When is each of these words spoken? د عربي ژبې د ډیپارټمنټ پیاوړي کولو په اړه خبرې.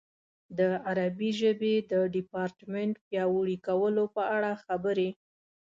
د 0.57 0.59
عربي 0.87 1.31
ژبې 1.39 1.73
د 1.91 1.93
ډیپارټمنټ 2.15 2.93
پیاوړي 3.07 3.57
کولو 3.67 4.03
په 4.15 4.21
اړه 4.35 4.51
خبرې. 4.65 5.09